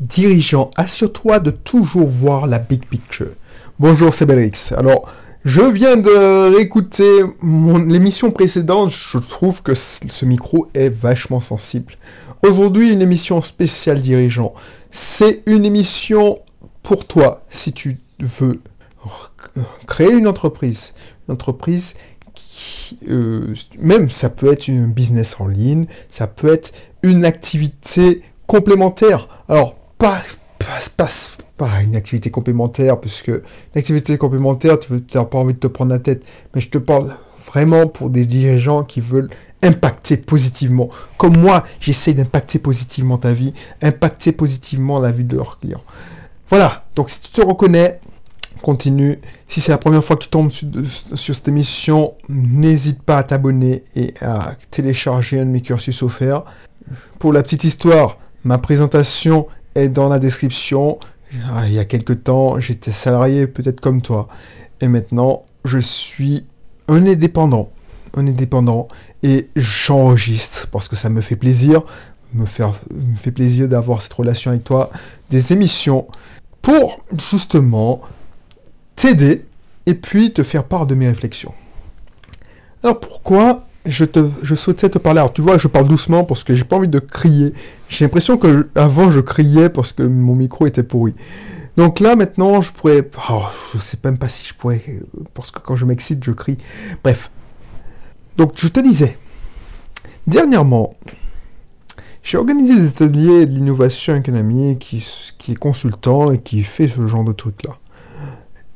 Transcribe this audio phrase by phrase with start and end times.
[0.00, 3.32] dirigeant, assure-toi de toujours voir la big picture.
[3.78, 4.72] Bonjour, c'est Belrix.
[4.76, 5.12] Alors,
[5.44, 8.90] je viens de réécouter l'émission précédente.
[8.90, 11.94] Je trouve que ce micro est vachement sensible.
[12.42, 14.54] Aujourd'hui, une émission spéciale dirigeant.
[14.90, 16.38] C'est une émission
[16.82, 18.60] pour toi si tu veux
[19.86, 20.92] créer une entreprise.
[21.28, 21.94] Une entreprise
[22.34, 26.72] qui, euh, même ça peut être une business en ligne, ça peut être
[27.02, 29.28] une activité complémentaire.
[29.48, 30.22] Alors, pas,
[31.82, 35.90] une activité complémentaire, parce que une activité complémentaire, tu n'as pas envie de te prendre
[35.90, 36.24] la tête.
[36.54, 37.14] Mais je te parle
[37.46, 39.30] vraiment pour des dirigeants qui veulent
[39.62, 40.88] impacter positivement.
[41.16, 45.82] Comme moi, j'essaie d'impacter positivement ta vie, impacter positivement la vie de leurs clients.
[46.48, 48.00] Voilà, donc si tu te reconnais,
[48.62, 49.18] continue.
[49.48, 53.82] Si c'est la première fois que tu tombes sur, cette émission, n'hésite pas à t'abonner
[53.96, 56.44] et à télécharger un de mes cursus offerts.
[57.18, 60.98] Pour la petite histoire, ma présentation est dans la description.
[61.50, 64.28] Ah, il y a quelques temps, j'étais salarié peut-être comme toi.
[64.80, 66.46] Et maintenant, je suis
[66.88, 67.70] un indépendant.
[68.16, 68.88] Un indépendant.
[69.22, 71.82] Et j'enregistre parce que ça me fait plaisir.
[72.34, 74.90] Me, faire, me fait plaisir d'avoir cette relation avec toi.
[75.30, 76.06] Des émissions
[76.62, 78.00] pour justement
[78.96, 79.44] t'aider
[79.86, 81.54] et puis te faire part de mes réflexions.
[82.82, 84.04] Alors pourquoi je,
[84.42, 86.88] je souhaitais te parler Alors tu vois, je parle doucement parce que j'ai pas envie
[86.88, 87.52] de crier.
[87.88, 91.14] J'ai l'impression que avant je criais parce que mon micro était pourri.
[91.76, 94.82] Donc là maintenant, je pourrais, oh, je sais même pas si je pourrais,
[95.34, 96.58] parce que quand je m'excite, je crie.
[97.04, 97.30] Bref.
[98.36, 99.16] Donc je te disais,
[100.26, 100.94] dernièrement,
[102.22, 105.06] j'ai organisé des ateliers de l'innovation avec un ami qui,
[105.38, 107.78] qui est consultant et qui fait ce genre de trucs là.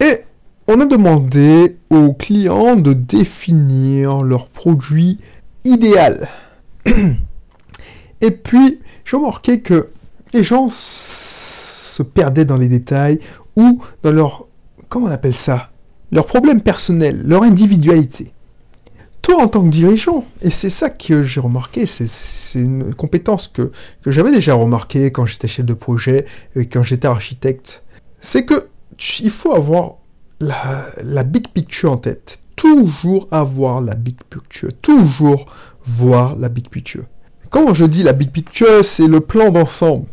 [0.00, 0.24] Et
[0.68, 5.18] on a demandé aux clients de définir leur produit
[5.64, 6.28] idéal.
[8.20, 9.88] Et puis, j'ai remarqué que
[10.34, 13.18] les gens se perdaient dans les détails
[13.56, 14.46] ou dans leur,
[14.90, 15.70] comment on appelle ça,
[16.12, 18.32] leurs problèmes personnels, leur individualité.
[19.22, 23.72] Toi, en tant que dirigeant, et c'est ça que j'ai remarqué, c'est une compétence que,
[24.02, 26.26] que j'avais déjà remarqué quand j'étais chef de projet
[26.56, 27.82] et quand j'étais architecte,
[28.20, 28.68] c'est que
[29.20, 29.97] il faut avoir
[30.40, 32.40] la, big picture en tête.
[32.56, 34.70] Toujours avoir la big picture.
[34.82, 35.46] Toujours
[35.84, 37.04] voir la big picture.
[37.50, 40.06] Quand je dis la big picture, c'est le plan d'ensemble.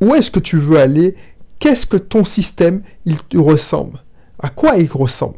[0.00, 1.14] Où est-ce que tu veux aller?
[1.58, 4.02] Qu'est-ce que ton système, il te ressemble?
[4.40, 5.36] À quoi il ressemble?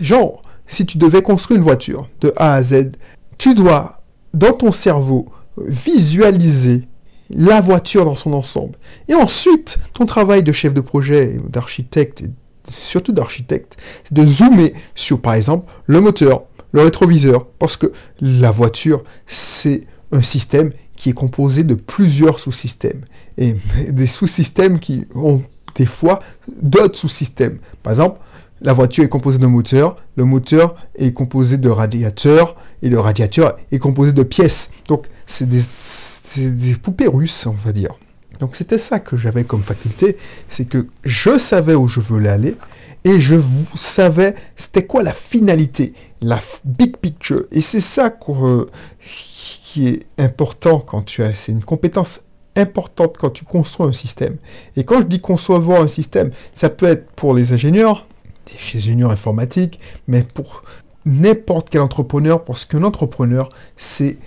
[0.00, 2.92] Genre, si tu devais construire une voiture de A à Z,
[3.38, 4.02] tu dois,
[4.32, 5.26] dans ton cerveau,
[5.58, 6.84] visualiser
[7.30, 8.78] la voiture dans son ensemble.
[9.08, 12.24] Et ensuite, ton travail de chef de projet, d'architecte,
[12.68, 18.50] surtout d'architecte, c'est de zoomer sur, par exemple, le moteur, le rétroviseur, parce que la
[18.50, 19.82] voiture, c'est
[20.12, 23.02] un système qui est composé de plusieurs sous-systèmes,
[23.38, 23.56] et
[23.88, 25.42] des sous-systèmes qui ont
[25.74, 26.20] des fois
[26.62, 27.58] d'autres sous-systèmes.
[27.82, 28.20] Par exemple,
[28.60, 33.56] la voiture est composée d'un moteur, le moteur est composé de radiateurs, et le radiateur
[33.72, 34.70] est composé de pièces.
[34.88, 37.98] Donc, c'est des poupées russes, on va dire.
[38.44, 40.18] Donc c'était ça que j'avais comme faculté,
[40.48, 42.56] c'est que je savais où je voulais aller
[43.04, 43.36] et je
[43.74, 47.44] savais c'était quoi la finalité, la big picture.
[47.52, 48.66] Et c'est ça euh,
[49.00, 52.20] qui est important quand tu as, c'est une compétence
[52.54, 54.36] importante quand tu construis un système.
[54.76, 58.06] Et quand je dis concevoir un système, ça peut être pour les ingénieurs,
[58.44, 60.64] des ingénieurs informatiques, mais pour
[61.06, 64.18] n'importe quel entrepreneur, parce qu'un entrepreneur, c'est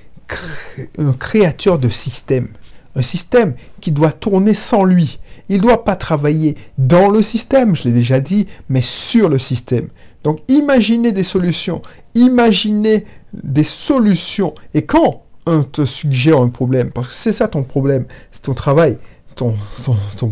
[0.98, 2.48] un créateur de système
[2.98, 5.20] un système qui doit tourner sans lui.
[5.50, 9.40] Il ne doit pas travailler dans le système, je l'ai déjà dit, mais sur le
[9.40, 9.88] système.
[10.24, 11.82] Donc imaginez des solutions,
[12.16, 14.54] imaginez des solutions.
[14.74, 18.54] Et quand on te suggère un problème, parce que c'est ça ton problème, c'est ton
[18.54, 18.98] travail,
[19.36, 19.54] ton,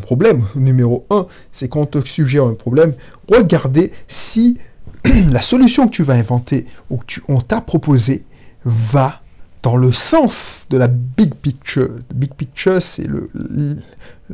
[0.02, 2.94] problème numéro un, c'est quand on te suggère un problème,
[3.30, 4.58] regardez si
[5.30, 8.26] la solution que tu vas inventer ou que tu, on t'a proposé
[8.66, 9.22] va
[9.66, 11.90] dans le sens de la big picture.
[12.14, 13.08] big picture, c'est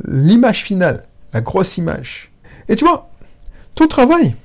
[0.06, 2.30] l'image finale, la grosse image.
[2.68, 3.08] Et tu vois,
[3.74, 4.36] ton travail,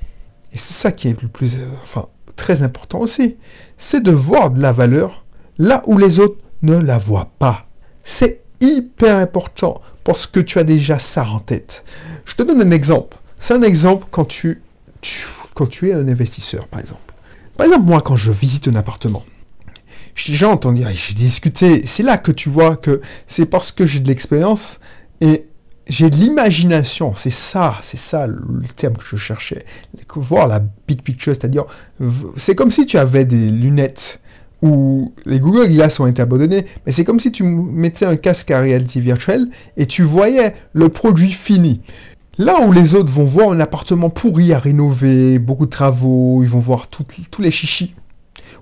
[0.50, 2.06] et c'est ça qui est le plus, enfin,
[2.36, 3.36] très important aussi,
[3.76, 5.26] c'est de voir de la valeur
[5.58, 7.66] là où les autres ne la voient pas.
[8.02, 11.84] C'est hyper important parce que tu as déjà ça en tête.
[12.24, 13.18] Je te donne un exemple.
[13.38, 14.62] C'est un exemple quand tu,
[15.52, 17.12] quand tu es un investisseur, par exemple.
[17.58, 19.22] Par exemple, moi, quand je visite un appartement,
[20.18, 21.86] j'ai entendu, j'ai discuté.
[21.86, 24.80] C'est là que tu vois que c'est parce que j'ai de l'expérience
[25.20, 25.46] et
[25.86, 27.14] j'ai de l'imagination.
[27.14, 29.64] C'est ça, c'est ça le terme que je cherchais.
[30.16, 31.64] Voir la big picture, c'est-à-dire,
[32.36, 34.20] c'est comme si tu avais des lunettes
[34.60, 38.50] où les Google Glass ont été abandonnés, mais c'est comme si tu mettais un casque
[38.50, 41.80] à réalité virtuelle et tu voyais le produit fini.
[42.38, 46.48] Là où les autres vont voir un appartement pourri à rénover, beaucoup de travaux, ils
[46.48, 47.06] vont voir tous
[47.40, 47.94] les chichis.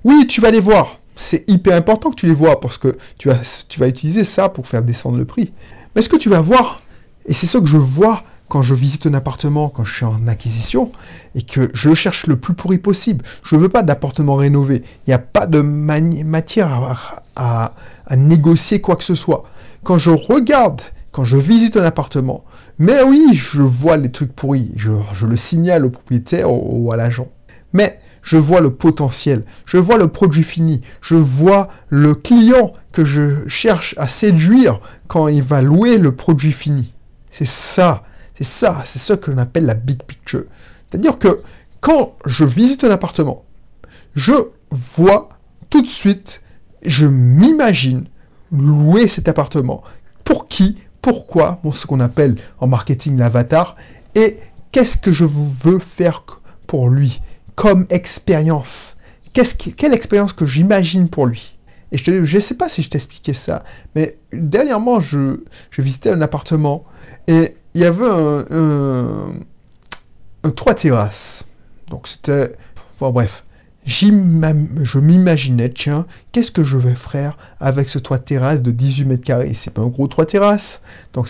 [0.05, 1.00] Oui, tu vas les voir.
[1.16, 4.82] C'est hyper important que tu les vois parce que tu vas, utiliser ça pour faire
[4.82, 5.52] descendre le prix.
[5.94, 6.82] Mais ce que tu vas voir,
[7.24, 10.28] et c'est ça que je vois quand je visite un appartement, quand je suis en
[10.28, 10.92] acquisition,
[11.34, 13.24] et que je cherche le plus pourri possible.
[13.42, 14.82] Je ne veux pas d'appartement rénové.
[15.06, 16.96] Il n'y a pas de matière
[17.34, 17.72] à,
[18.16, 19.44] négocier quoi que ce soit.
[19.82, 20.82] Quand je regarde,
[21.12, 22.44] quand je visite un appartement,
[22.78, 24.70] mais oui, je vois les trucs pourris.
[24.76, 24.90] Je,
[25.26, 27.28] le signale au propriétaire ou, à l'agent.
[27.76, 33.05] Mais je vois le potentiel, je vois le produit fini, je vois le client que
[33.05, 36.93] je cherche à séduire quand il va louer le produit fini.
[37.31, 38.02] C'est ça
[38.37, 40.44] c'est ça, c'est ça que l'on appelle la big picture.
[40.90, 41.40] C'est-à-dire que
[41.81, 43.44] quand je visite un appartement,
[44.14, 44.34] je
[44.70, 45.31] vois
[45.70, 46.43] tout de suite,
[46.82, 48.06] je m'imagine
[48.52, 49.82] louer cet appartement.
[50.23, 50.76] Pour qui?
[51.00, 51.61] Pourquoi?
[51.64, 53.76] Bon, Ce qu'on appelle en marketing l'avatar.
[54.14, 54.38] Et
[54.70, 56.25] qu'est-ce que je veux faire
[56.67, 57.20] pour lui?
[57.56, 58.97] Comme expérience
[59.32, 61.56] Quelle expérience que j'imagine pour lui?
[61.93, 63.62] Et je ne sais pas si je t'expliquais ça,
[63.94, 66.85] mais dernièrement, je, je visitais un appartement
[67.29, 69.32] et il y avait un,
[70.43, 71.44] un, toit terrasse.
[71.88, 72.53] Donc c'était...
[72.94, 73.44] Enfin bref.
[73.85, 79.25] Je m'imaginais, tiens, qu'est-ce que je vais faire avec ce toit terrasse de 18 mètres
[79.25, 79.55] carrés?
[79.55, 80.82] C'est pas un gros toit terrasse.
[81.12, 81.29] Donc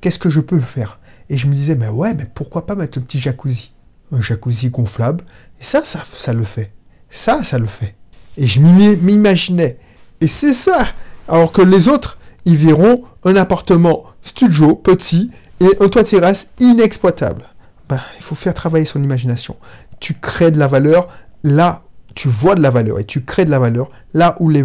[0.00, 0.98] qu'est-ce que je peux faire?
[1.28, 3.73] Et je me disais, mais ouais, mais pourquoi pas mettre un petit jacuzzi?
[4.12, 5.24] Un jacuzzi gonflable.
[5.60, 6.72] Et ça, ça, ça le fait.
[7.10, 7.94] Ça, ça le fait.
[8.36, 9.78] Et je m'imaginais.
[10.20, 10.86] Et c'est ça.
[11.28, 15.30] Alors que les autres, ils verront un appartement studio, petit,
[15.60, 17.44] et un toit terrasse inexploitable.
[17.88, 19.56] Ben, il faut faire travailler son imagination.
[20.00, 21.08] Tu crées de la valeur
[21.42, 21.82] là,
[22.14, 24.64] tu vois de la valeur et tu crées de la valeur là où les,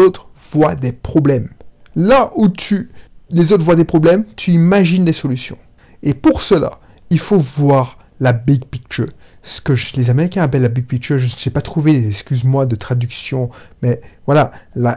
[0.00, 1.50] autres voient des problèmes.
[1.94, 2.90] Là où tu,
[3.30, 5.58] les autres voient des problèmes, tu imagines des solutions.
[6.02, 6.78] Et pour cela,
[7.10, 9.08] il faut voir la big picture.
[9.42, 12.76] Ce que les Américains appellent la big picture, je ne sais pas trouvé, excuse-moi, de
[12.76, 13.50] traduction,
[13.82, 14.50] mais voilà,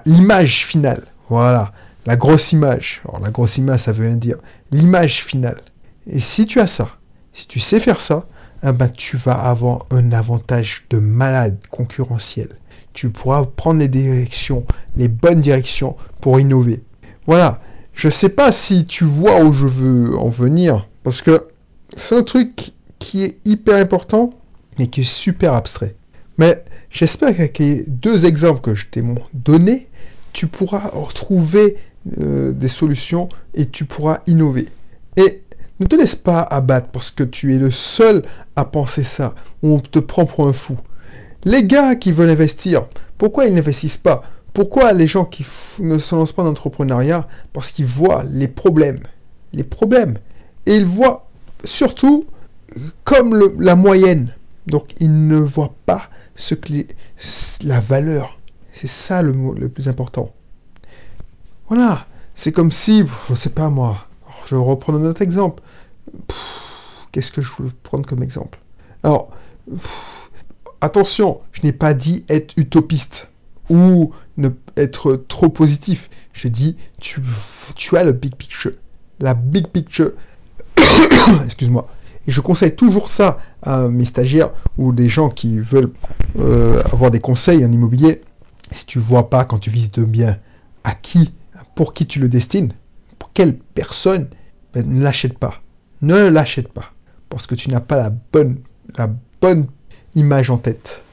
[0.05, 1.05] l'image finale.
[1.29, 1.71] Voilà,
[2.05, 3.01] la grosse image.
[3.07, 4.37] Alors la grosse image, ça veut dire.
[4.71, 5.61] L'image finale.
[6.07, 6.89] Et si tu as ça,
[7.31, 8.25] si tu sais faire ça,
[8.63, 12.49] eh ben, tu vas avoir un avantage de malade concurrentiel.
[12.93, 14.65] Tu pourras prendre les directions,
[14.95, 16.83] les bonnes directions pour innover.
[17.25, 17.61] Voilà.
[17.93, 21.47] Je ne sais pas si tu vois où je veux en venir, parce que
[21.95, 24.29] c'est un truc qui est hyper important,
[24.79, 25.95] mais qui est super abstrait.
[26.37, 29.03] Mais j'espère qu'avec les deux exemples que je t'ai
[29.33, 29.89] donné,
[30.31, 31.77] tu pourras retrouver
[32.19, 34.69] euh, des solutions et tu pourras innover.
[35.17, 35.41] Et
[35.79, 38.23] ne te laisse pas abattre parce que tu es le seul
[38.55, 39.33] à penser ça,
[39.63, 40.77] on te prend pour un fou.
[41.43, 42.85] Les gars qui veulent investir,
[43.17, 44.21] pourquoi ils n'investissent pas?
[44.53, 45.45] Pourquoi les gens qui
[45.79, 48.99] ne se lancent pas dans l'entrepreneuriat Parce qu'ils voient les problèmes.
[49.53, 50.17] Les problèmes.
[50.67, 51.29] Et ils voient
[51.63, 52.25] surtout
[53.03, 54.33] comme la moyenne.
[54.67, 56.73] Donc ils ne voient pas ce que
[57.63, 58.39] la valeur.
[58.71, 60.33] C'est ça le, le plus important.
[61.67, 64.07] Voilà, c'est comme si, je ne sais pas moi,
[64.45, 65.61] je vais reprendre un autre exemple.
[67.11, 68.59] Qu'est-ce que je veux prendre comme exemple?
[69.03, 69.29] Alors,
[70.81, 73.29] attention, je n'ai pas dit être utopiste
[73.69, 76.09] ou ne être trop positif.
[76.33, 78.73] Je dis, tu as le big picture.
[79.19, 80.11] La big picture.
[81.45, 81.87] Excuse-moi.
[82.27, 85.91] Et je conseille toujours ça à mes stagiaires ou des gens qui veulent
[86.39, 88.21] euh, avoir des conseils en immobilier.
[88.71, 90.37] Si tu vois pas quand tu visites bien
[90.83, 91.33] à qui
[91.75, 92.73] pour qui tu le destines,
[93.17, 94.27] pour quelle personne,
[94.73, 95.61] ben, ne l'achète pas.
[96.01, 96.91] Ne l'achète pas.
[97.29, 98.59] Parce que tu n'as pas la bonne,
[98.97, 99.09] la
[99.41, 99.67] bonne
[100.15, 101.03] image en tête.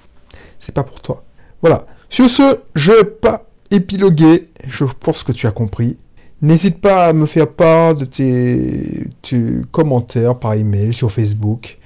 [0.59, 1.25] C'est pas pour toi.
[1.63, 1.87] Voilà.
[2.09, 4.51] Sur ce, je vais pas épiloguer.
[4.67, 5.99] Je pense que tu as compris.
[6.41, 9.05] N'hésite pas à me faire part de tes,
[9.73, 11.79] commentaires par email sur Facebook.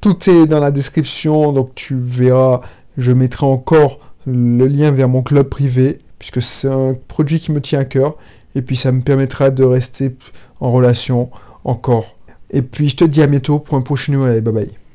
[0.00, 2.60] tout est dans la description, donc tu verras.
[2.98, 7.60] Je mettrai encore le lien vers mon club privé puisque c'est un produit qui me
[7.60, 8.16] tient à cœur,
[8.54, 10.16] et puis ça me permettra de rester
[10.60, 11.30] en relation
[11.64, 12.16] encore.
[12.50, 14.85] Et puis je te dis à bientôt pour un prochain allez bye bye.